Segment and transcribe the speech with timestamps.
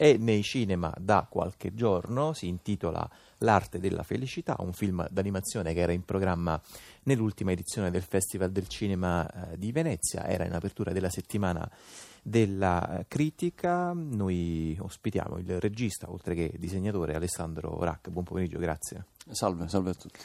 [0.00, 3.06] è nei cinema da qualche giorno, si intitola
[3.42, 6.58] L'arte della felicità, un film d'animazione che era in programma
[7.02, 11.70] nell'ultima edizione del Festival del Cinema eh, di Venezia, era in apertura della settimana
[12.22, 13.92] della eh, critica.
[13.92, 18.08] Noi ospitiamo il regista, oltre che disegnatore, Alessandro Rack.
[18.08, 19.04] Buon pomeriggio, grazie.
[19.30, 20.18] Salve, salve a tutti.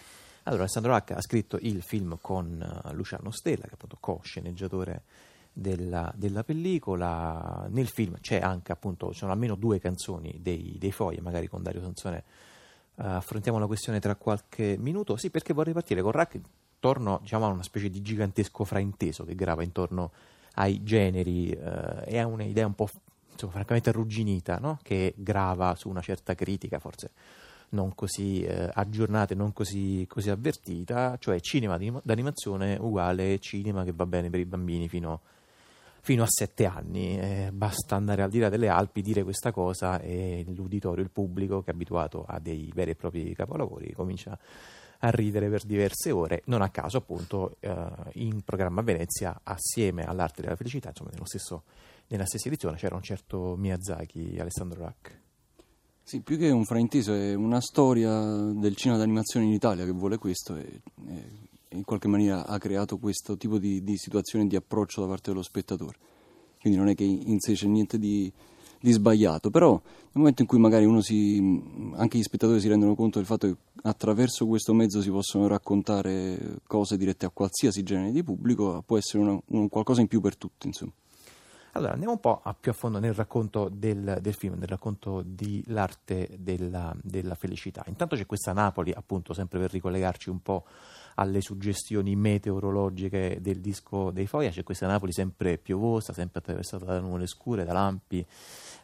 [0.43, 5.03] Allora, Alessandro Rack ha scritto il film con uh, Luciano Stella, che è appunto co-sceneggiatore
[5.57, 7.65] della, della, pellicola.
[7.69, 11.63] Nel film c'è anche appunto, ci sono almeno due canzoni dei, dei Fogli, magari con
[11.63, 12.23] Dario Sansone
[12.95, 15.15] uh, affrontiamo la questione tra qualche minuto.
[15.15, 16.39] Sì, perché vorrei partire con Rack
[16.75, 20.11] intorno diciamo, a una specie di gigantesco frainteso che grava intorno
[20.55, 22.89] ai generi uh, e ha un'idea un po'
[23.31, 24.79] insomma, francamente arrugginita no?
[24.83, 27.11] che grava su una certa critica, forse
[27.69, 33.91] non così eh, aggiornata e non così, così, avvertita, cioè cinema d'animazione uguale cinema che
[33.91, 35.19] va bene per i bambini fino a
[36.05, 37.19] fino a sette anni.
[37.19, 41.63] Eh, basta andare al di là delle Alpi, dire questa cosa e l'uditorio, il pubblico
[41.63, 44.37] che è abituato a dei veri e propri capolavori comincia
[44.99, 46.43] a ridere per diverse ore.
[46.45, 47.75] Non a caso, appunto, eh,
[48.13, 51.63] in programma Venezia, assieme all'arte della felicità, insomma, stesso,
[52.09, 55.19] nella stessa edizione c'era un certo Miyazaki, Alessandro Rack.
[56.03, 58.11] Sì, più che un frainteso è una storia
[58.53, 61.44] del cinema d'animazione in Italia che vuole questo e, e
[61.75, 65.43] in qualche maniera ha creato questo tipo di, di situazione di approccio da parte dello
[65.43, 65.97] spettatore.
[66.59, 68.31] Quindi non è che in sé c'è niente di,
[68.79, 71.61] di sbagliato, però nel momento in cui magari uno si,
[71.93, 76.59] anche gli spettatori si rendono conto del fatto che attraverso questo mezzo si possono raccontare
[76.65, 80.37] cose dirette a qualsiasi genere di pubblico, può essere una, un qualcosa in più per
[80.37, 80.91] tutti, insomma.
[81.77, 85.61] Allora, andiamo un po' più a fondo nel racconto del, del film, nel racconto di
[85.67, 87.83] l'arte della, della, felicità.
[87.87, 90.63] Intanto c'è questa Napoli, appunto, sempre per ricollegarci un po'
[91.15, 96.99] alle suggestioni meteorologiche del disco dei Foia, c'è questa Napoli sempre piovosa, sempre attraversata da
[97.01, 98.25] nuvole scure, da lampi,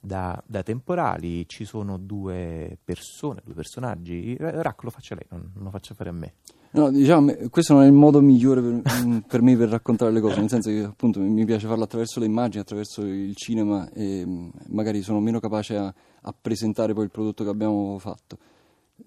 [0.01, 1.47] da, da temporali.
[1.47, 4.35] Ci sono due persone, due personaggi.
[4.37, 6.33] Rack lo faccia lei, non, non lo faccia fare a me.
[6.73, 10.21] No, diciamo, questo non è il modo migliore per, mm, per, me per raccontare le
[10.21, 14.25] cose, nel senso che appunto mi piace farlo attraverso le immagini, attraverso il cinema e
[14.25, 18.37] mm, magari sono meno capace a, a presentare poi il prodotto che abbiamo fatto.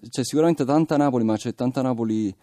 [0.07, 2.33] C'è sicuramente tanta Napoli, ma c'è tanta Napoli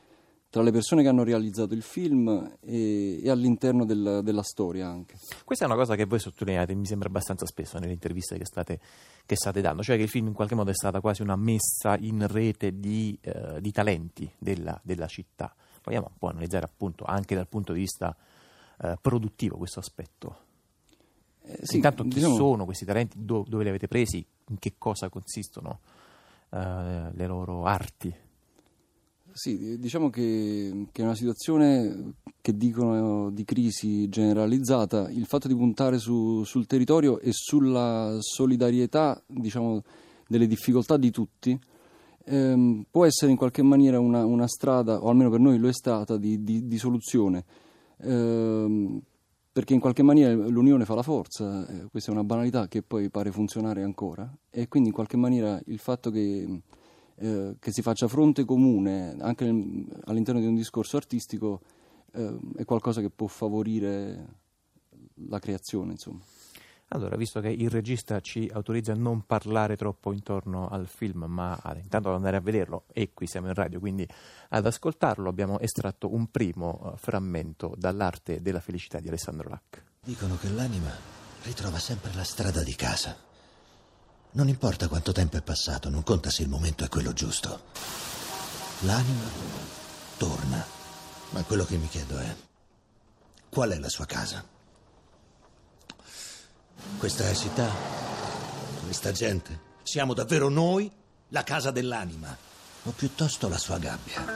[0.53, 5.17] tra le persone che hanno realizzato il film e, e all'interno del, della storia anche.
[5.47, 8.79] Questa è una cosa che voi sottolineate, mi sembra abbastanza spesso nelle interviste che state,
[9.25, 11.97] che state dando, cioè che il film in qualche modo è stata quasi una messa
[11.99, 15.55] in rete di, eh, di talenti della, della, città.
[15.83, 18.15] Vogliamo un po' analizzare appunto anche dal punto di vista
[18.83, 20.37] eh, produttivo questo aspetto.
[21.45, 22.35] Eh, sì, Intanto chi diciamo...
[22.35, 25.81] sono questi talenti, Do, dove li avete presi, in che cosa consistono
[26.51, 28.15] eh, le loro arti?
[29.35, 35.11] Sì, diciamo che, che, è una situazione che dicono di crisi generalizzata.
[35.11, 39.83] Il fatto di puntare su, sul territorio e sulla solidarietà diciamo,
[40.29, 41.59] delle difficoltà di tutti
[42.25, 45.73] ehm, può essere in qualche maniera una, una, strada, o almeno per noi lo è
[45.73, 47.45] stata, di, di, di soluzione.
[48.03, 49.01] Ehm,
[49.53, 53.11] perché in qualche maniera l'unione fa la forza, eh, questa è una banalità che poi
[53.11, 56.63] pare funzionare ancora, e quindi in qualche maniera il fatto che
[57.23, 61.61] eh, che si faccia fronte comune anche nel, all'interno di un discorso artistico
[62.13, 64.41] eh, è qualcosa che può favorire
[65.29, 66.21] la creazione, insomma.
[66.89, 71.59] Allora, visto che il regista ci autorizza a non parlare troppo intorno al film, ma
[71.63, 74.07] ad, intanto ad andare a vederlo, e qui siamo in radio, quindi
[74.49, 79.85] ad ascoltarlo, abbiamo estratto un primo uh, frammento dall'arte della felicità di Alessandro Lac.
[80.05, 80.91] Dicono che l'anima
[81.45, 83.32] ritrova sempre la strada di casa.
[84.35, 87.65] Non importa quanto tempo è passato, non conta se il momento è quello giusto.
[88.81, 89.29] L'anima
[90.17, 90.65] torna.
[91.31, 92.37] Ma quello che mi chiedo è,
[93.49, 94.45] qual è la sua casa?
[96.99, 97.71] Questa città,
[98.85, 100.91] questa gente, siamo davvero noi
[101.29, 102.37] la casa dell'anima?
[102.85, 104.27] O piuttosto la sua gabbia?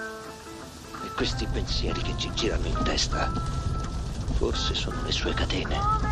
[1.04, 3.30] E questi pensieri che ci girano in testa,
[4.34, 6.05] forse sono le sue catene.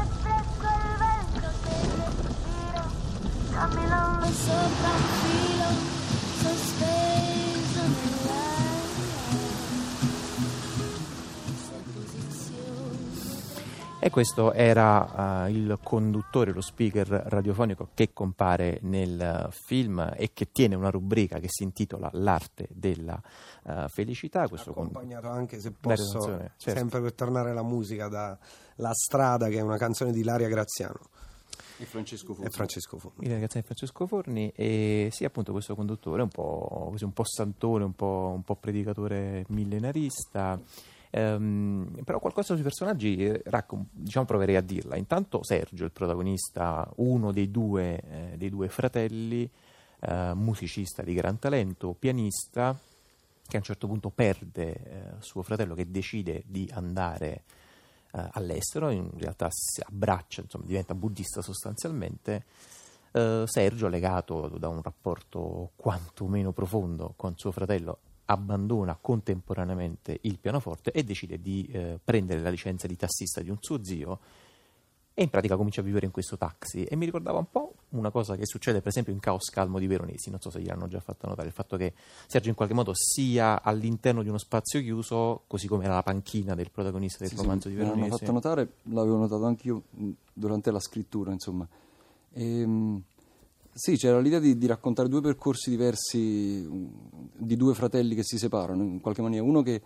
[4.32, 5.68] Sopra un filo
[6.40, 8.72] sospeso nell'aria.
[14.00, 20.52] E questo era uh, il conduttore, lo speaker radiofonico che compare nel film e che
[20.52, 23.18] tiene una rubrica che si intitola L'arte della
[23.62, 24.46] uh, felicità.
[24.46, 25.38] Questo Accompagnato con...
[25.38, 26.52] anche, se posso, certo.
[26.58, 28.36] sempre per tornare alla musica, da
[28.76, 31.00] La strada, che è una canzone di Laria Graziano.
[31.84, 32.46] E Francesco Forni.
[32.46, 33.26] E Francesco Forni.
[33.26, 37.24] Il ragazzino di Francesco Forni e sì, appunto questo conduttore un po', così, un po
[37.24, 40.60] santone, un po', un po' predicatore millenarista
[41.16, 44.96] Ehm, però qualcosa sui personaggi, eh, raccom- diciamo, proverei a dirla.
[44.96, 49.48] Intanto Sergio, il protagonista, uno dei due, eh, dei due fratelli,
[50.00, 52.76] eh, musicista di gran talento, pianista,
[53.46, 57.42] che a un certo punto perde eh, suo fratello che decide di andare
[58.14, 62.44] eh, all'estero, in realtà si abbraccia, insomma, diventa buddista sostanzialmente.
[63.14, 70.90] Uh, Sergio, legato da un rapporto quantomeno profondo con suo fratello, abbandona contemporaneamente il pianoforte
[70.90, 74.18] e decide di uh, prendere la licenza di tassista di un suo zio
[75.16, 78.10] e in pratica comincia a vivere in questo taxi e mi ricordava un po' una
[78.10, 80.98] cosa che succede per esempio in Caos Calmo di Veronesi, non so se gliel'hanno già
[80.98, 81.94] fatto notare, il fatto che
[82.26, 86.56] Sergio in qualche modo sia all'interno di uno spazio chiuso, così come era la panchina
[86.56, 88.00] del protagonista del sì, romanzo sì, di Veronesi.
[88.00, 89.82] L'hanno fatto notare, l'avevo notato anch'io
[90.32, 91.66] durante la scrittura, insomma.
[92.32, 93.02] E, ehm,
[93.72, 96.68] sì, c'era l'idea di, di, raccontare due percorsi diversi
[97.36, 99.44] di due fratelli che si separano, in qualche maniera.
[99.44, 99.80] Uno che,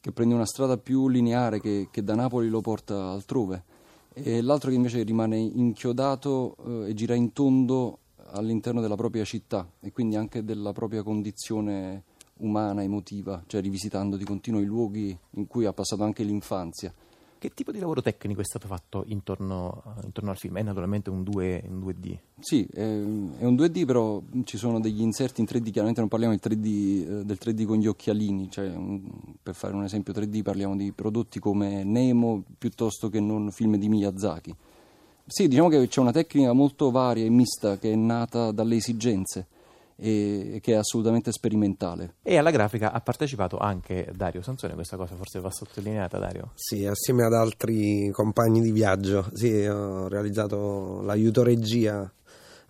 [0.00, 3.74] che prende una strada più lineare che, che da Napoli lo porta altrove
[4.18, 7.98] e l'altro che invece rimane inchiodato eh, e gira in tondo
[8.30, 12.04] all'interno della propria città e quindi anche della propria condizione
[12.38, 16.92] umana, emotiva, cioè rivisitando di continuo i luoghi in cui ha passato anche l'infanzia.
[17.38, 20.56] Che tipo di lavoro tecnico è stato fatto intorno, intorno al film?
[20.56, 22.16] È naturalmente un, 2, un 2D?
[22.38, 25.70] Sì, è, un 2D, però ci sono degli inserti in 3D.
[25.70, 28.72] Chiaramente non parliamo 3D, eh, del 3D con gli occhialini, cioè,
[29.42, 33.88] per fare un esempio 3D parliamo di prodotti come Nemo piuttosto che non film di
[33.88, 34.54] Miyazaki.
[35.26, 39.46] Sì, diciamo che c'è una tecnica molto varia e mista che è nata dalle esigenze
[39.98, 42.16] e che è assolutamente sperimentale.
[42.22, 46.52] E alla grafica ha partecipato anche Dario Sansone, questa cosa forse va sottolineata Dario?
[46.54, 52.10] Sì, assieme ad altri compagni di viaggio, sì, ho realizzato l'aiuto regia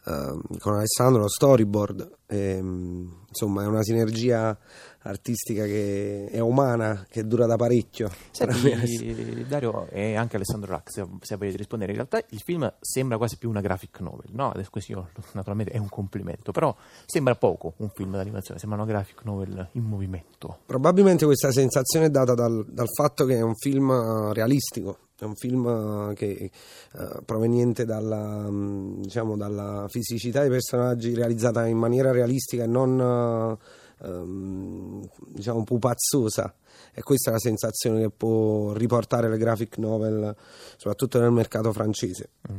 [0.06, 4.58] eh, con Alessandro, lo storyboard, e, insomma è una sinergia
[5.02, 8.10] artistica che è umana, che dura da parecchio.
[8.30, 13.16] Senti, Dario e anche Alessandro Rack, se, se volete rispondere, in realtà il film sembra
[13.16, 14.50] quasi più una graphic novel, no?
[14.50, 16.74] Adesso questo naturalmente è un complimento, però
[17.04, 20.58] sembra poco un film d'animazione, sembra una graphic novel in movimento.
[20.66, 25.24] Probabilmente questa sensazione è data dal, dal fatto che è un film eh, realistico, è
[25.24, 26.50] un film eh, che,
[26.92, 32.98] uh, proveniente dalla, um, diciamo, dalla, fisicità dei personaggi realizzata in maniera realistica e non
[32.98, 36.54] uh, um, diciamo pupazzosa
[36.92, 40.34] e questa è la sensazione che può riportare le graphic novel
[40.76, 42.56] soprattutto nel mercato francese mm.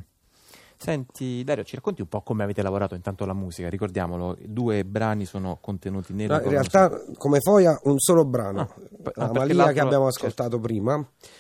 [0.79, 5.25] Senti Dario, ci racconti un po' come avete lavorato intanto la musica, ricordiamolo, due brani
[5.25, 9.71] sono contenuti nel no, In realtà come Foia un solo brano, ah, la ah, Malia
[9.71, 10.59] che abbiamo ascoltato certo.
[10.59, 10.95] prima.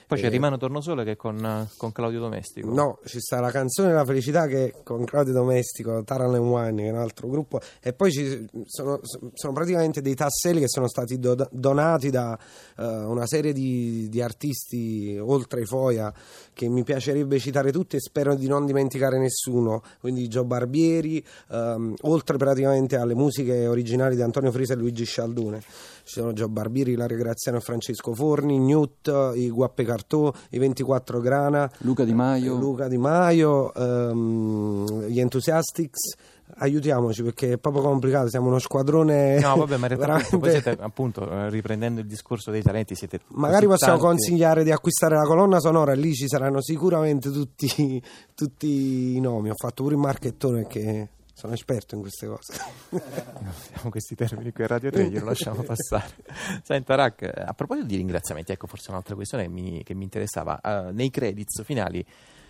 [0.07, 2.73] Poi eh, c'è Rimano Tornosole che è con, con, Claudio Domestico.
[2.73, 6.81] No, ci sta la canzone della felicità che è con Claudio Domestico, Taran and Wine
[6.81, 8.99] che è un altro gruppo e poi ci sono,
[9.33, 12.37] sono praticamente dei tasselli che sono stati do, donati da
[12.77, 16.11] uh, una serie di, di artisti oltre i Foia
[16.53, 21.23] che mi piacerebbe citare tutti e spero di non dimenticare nessuno nessuno, quindi Gio Barbieri,
[21.51, 25.59] ehm, oltre praticamente alle musiche originali di Antonio Frisa e Luigi Scialdone.
[25.59, 31.19] Ci sono Gio Barbieri, Ilario Graziano e Francesco Forni, Newt, i Guappe Cartò, i 24
[31.19, 36.15] Grana, Luca Di Maio, Luca Di Maio ehm, gli Enthusiastics
[36.55, 39.39] aiutiamoci perché è proprio complicato, siamo uno squadrone.
[39.39, 40.37] No, vabbè, ma in realtà veramente...
[40.37, 44.07] voi siete appunto eh, riprendendo il discorso dei talenti, siete Magari possiamo tanti.
[44.07, 48.01] consigliare di acquistare la colonna sonora, lì ci saranno sicuramente tutti,
[48.33, 49.49] tutti i nomi.
[49.49, 52.53] Ho fatto pure il marchettone che sono esperto in queste cose.
[52.89, 56.15] Siamo questi termini qui a Radio 3, glielo lasciamo passare.
[56.63, 60.59] Senta, Rack, a proposito di ringraziamenti, ecco forse un'altra questione che mi, che mi interessava.
[60.63, 62.03] Uh, nei credits finali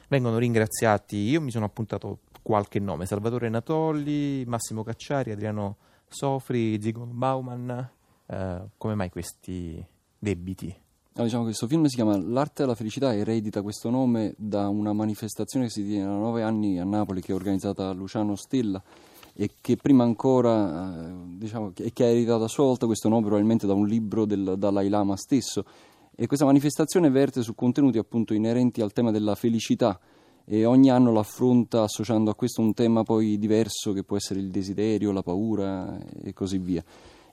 [0.08, 5.76] vengono ringraziati, io mi sono appuntato qualche nome, Salvatore Natoli, Massimo Cacciari, Adriano
[6.08, 7.90] Sofri, Zygmunt Bauman,
[8.26, 9.86] eh, come mai questi
[10.18, 10.74] debiti?
[11.16, 15.66] No, diciamo questo film si chiama L'arte della felicità eredita questo nome da una manifestazione
[15.66, 18.82] che si tiene da nove anni a Napoli che è organizzata da Luciano Stella
[19.34, 23.68] e che prima ancora, eh, diciamo, che ha ereditato a sua volta questo nome probabilmente
[23.68, 25.66] da un libro del Dalai Lama stesso.
[26.16, 30.00] E questa manifestazione verte su contenuti appunto inerenti al tema della felicità,
[30.50, 34.40] e ogni anno lo affronta associando a questo un tema poi diverso che può essere
[34.40, 36.82] il desiderio, la paura e così via.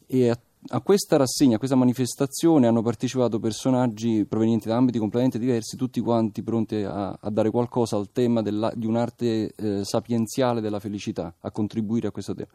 [0.04, 0.38] E a,
[0.70, 6.00] a questa rassegna, a questa manifestazione hanno partecipato personaggi provenienti da ambiti completamente diversi, tutti
[6.00, 11.32] quanti pronti a, a dare qualcosa al tema della, di un'arte eh, sapienziale della felicità,
[11.38, 12.50] a contribuire a questo tema.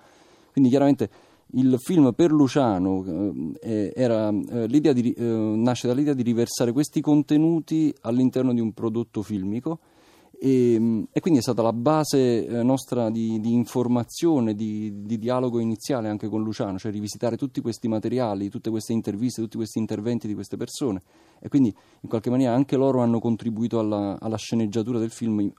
[0.51, 1.09] Quindi chiaramente
[1.53, 7.95] il film per Luciano eh, era, eh, di, eh, nasce dall'idea di riversare questi contenuti
[8.01, 9.79] all'interno di un prodotto filmico
[10.41, 15.59] E, e, quindi è stata la base eh, nostra di, di informazione, di, di, dialogo
[15.59, 20.27] iniziale anche con Luciano, cioè rivisitare tutti questi materiali, tutte queste interviste, tutti questi interventi
[20.27, 21.01] di queste persone
[21.41, 25.53] e quindi in qualche maniera anche loro hanno contribuito alla, alla sceneggiatura del film eh,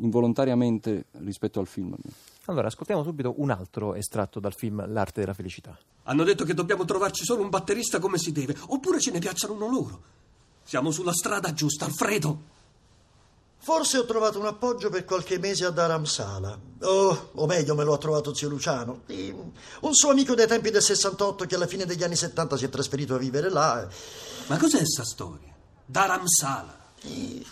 [0.00, 1.94] involontariamente rispetto al film.
[2.44, 5.78] Allora, ascoltiamo subito un altro estratto dal film L'arte della felicità.
[6.04, 9.54] Hanno detto che dobbiamo trovarci solo un batterista come si deve, oppure ce ne piacciono
[9.54, 10.02] uno loro.
[10.62, 12.49] Siamo sulla strada giusta, Alfredo.
[13.62, 16.58] Forse ho trovato un appoggio per qualche mese a Dharamsala.
[16.80, 19.02] Oh, o meglio, me lo ha trovato zio Luciano.
[19.06, 22.68] Un suo amico dai tempi del 68 che alla fine degli anni 70 si è
[22.70, 23.86] trasferito a vivere là.
[24.46, 25.54] Ma cos'è sta storia?
[25.84, 26.78] Dharamsala.
[27.02, 27.44] E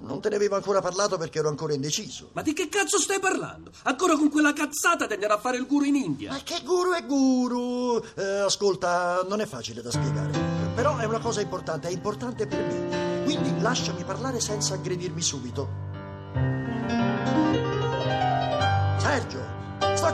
[0.00, 2.30] non te ne avevo ancora parlato perché ero ancora indeciso.
[2.32, 3.70] Ma di che cazzo stai parlando?
[3.84, 6.30] Ancora con quella cazzata di andare a fare il guru in India?
[6.32, 8.02] Ma che guru è guru?
[8.14, 10.38] Eh, ascolta, non è facile da spiegare.
[10.74, 13.24] Però è una cosa importante, è importante per me.
[13.24, 15.84] Quindi lasciami parlare senza aggredirmi subito.
[18.98, 19.55] Sergio,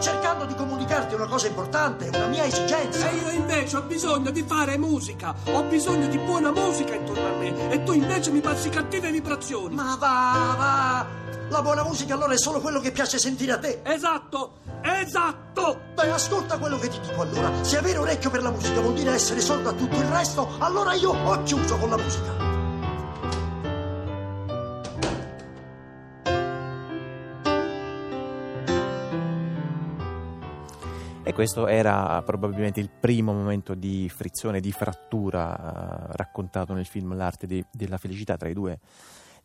[0.02, 3.08] cercando di comunicarti una cosa importante, una mia esigenza.
[3.08, 5.34] E io invece ho bisogno di fare musica.
[5.52, 7.70] Ho bisogno di buona musica intorno a me.
[7.70, 9.74] E tu invece mi passi cattive vibrazioni.
[9.74, 11.06] Ma va, va.
[11.48, 13.82] La buona musica allora è solo quello che piace sentire a te.
[13.84, 15.80] Esatto, esatto.
[15.94, 17.62] Beh, ascolta quello che ti dico allora.
[17.62, 20.94] Se avere orecchio per la musica vuol dire essere sordo a tutto il resto, allora
[20.94, 22.51] io ho chiuso con la musica.
[31.32, 37.46] Questo era probabilmente il primo momento di frizione, di frattura eh, raccontato nel film L'arte
[37.46, 38.78] di, della felicità tra i due,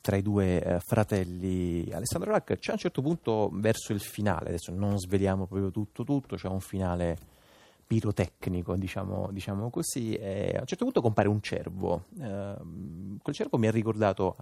[0.01, 1.89] tra i due eh, fratelli.
[1.91, 6.03] Alessandro Rack c'è a un certo punto verso il finale, adesso non sveliamo proprio tutto,
[6.03, 7.17] tutto, c'è un finale
[7.87, 12.03] pirotecnico, diciamo, diciamo così, e a un certo punto compare un cervo.
[12.19, 12.55] Eh,
[13.21, 14.35] quel cervo mi ha ricordato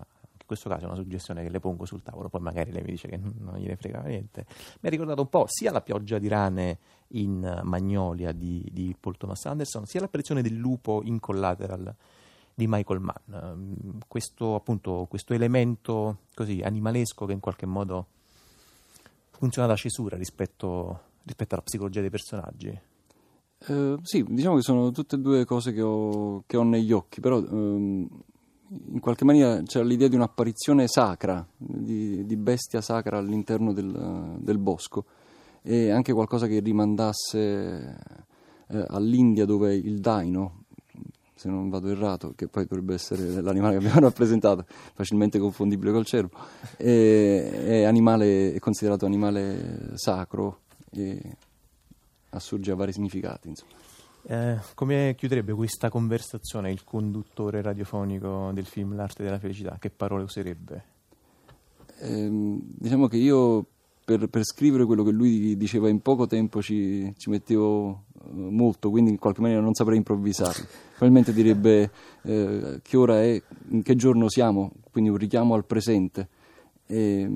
[0.45, 2.91] in questo caso è una suggestione che le pongo sul tavolo, poi magari lei mi
[2.91, 4.45] dice che non gliene frega niente.
[4.79, 6.77] Mi ha ricordato un po' sia la pioggia di rane
[7.09, 11.95] in Magnolia di, di Paul Thomas Anderson, sia l'apparizione del lupo in Collateral
[12.53, 13.97] di Michael Mann.
[14.07, 18.05] Questo, appunto, questo elemento così animalesco che in qualche modo
[19.31, 22.79] funziona da cesura rispetto, rispetto alla psicologia dei personaggi.
[23.67, 27.19] Uh, sì, diciamo che sono tutte e due cose che ho, che ho negli occhi,
[27.19, 28.07] però um,
[28.69, 34.57] in qualche maniera c'era l'idea di un'apparizione sacra, di, di bestia sacra all'interno del, del,
[34.57, 35.05] bosco
[35.61, 37.97] e anche qualcosa che rimandasse
[38.67, 40.63] eh, all'India dove il daino,
[41.35, 46.05] se non vado errato, che poi dovrebbe essere l'animale che abbiamo rappresentato, facilmente confondibile col
[46.05, 46.37] cervo,
[46.77, 51.21] è, è, animale, è considerato animale sacro e
[52.29, 53.49] assurge a vari significati.
[53.49, 53.73] Insomma.
[54.27, 59.77] Eh, come chiuderebbe questa conversazione il conduttore radiofonico del film L'arte della felicità?
[59.79, 60.83] Che parole userebbe?
[61.99, 63.65] Eh, diciamo che io
[64.03, 68.89] per, per, scrivere quello che lui diceva in poco tempo ci, ci mettevo eh, molto,
[68.89, 70.67] quindi in qualche maniera non saprei improvvisare.
[70.89, 71.91] Probabilmente direbbe
[72.23, 73.39] eh, che ora è,
[73.69, 76.29] in che giorno siamo, quindi un richiamo al presente
[76.87, 77.29] e,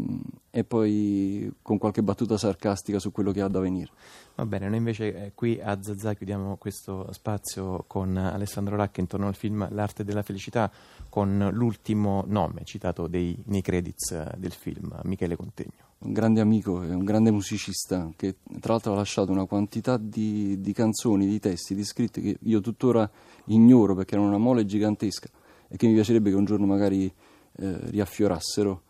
[0.52, 3.90] e, poi con qualche battuta sarcastica su quello che ha da venire.
[4.36, 9.28] Va bene, noi invece eh, qui a Zazà chiudiamo questo spazio con Alessandro Racca intorno
[9.28, 10.72] al film L'arte della felicità
[11.10, 15.88] con l'ultimo nome citato dei, nei credits eh, del film, Michele Contegno.
[16.00, 20.62] Un grande amico e un grande musicista che tra l'altro ha lasciato una quantità di,
[20.62, 23.10] di canzoni, di testi, di scritti che io tuttora
[23.46, 25.28] ignoro perché erano una mole gigantesca
[25.68, 28.84] e che mi piacerebbe che un giorno magari eh, riaffiorassero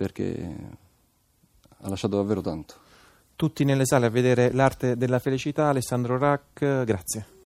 [0.00, 0.56] perché
[1.76, 2.74] ha lasciato davvero tanto.
[3.36, 7.38] Tutti nelle sale a vedere l'arte della felicità, Alessandro Rack, grazie.